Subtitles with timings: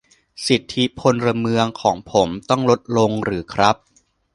[0.47, 3.75] สิทธิพลเมืองของผมต้องลดลงหรือครับ